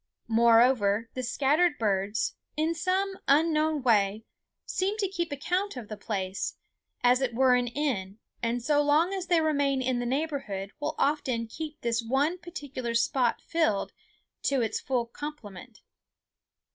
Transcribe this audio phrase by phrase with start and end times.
[0.27, 4.25] Moreover, the scattered birds, in some unknown way,
[4.65, 6.55] seem to keep account of the place,
[7.03, 10.71] as if it were an inn, and so long as they remain in the neighborhood
[10.79, 13.93] will often keep this one particular spot filled
[14.41, 15.81] to its full complement.